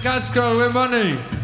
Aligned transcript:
Casco, 0.00 0.56
with 0.58 0.72
money. 0.72 1.37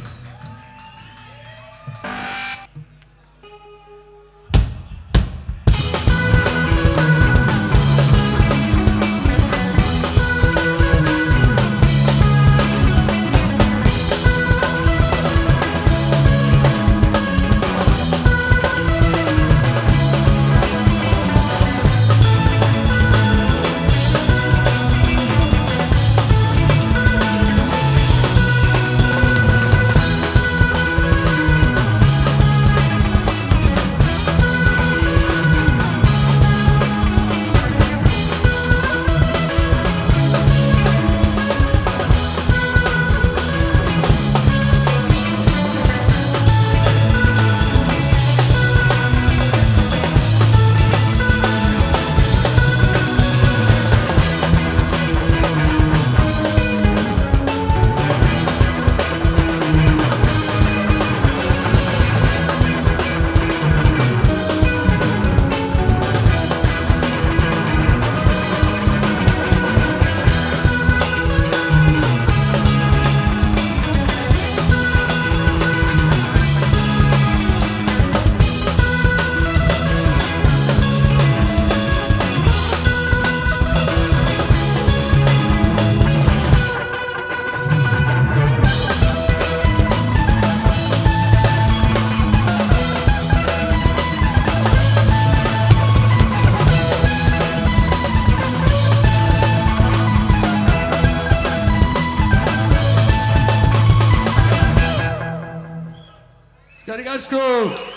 Let's 107.14 107.26
go! 107.28 107.93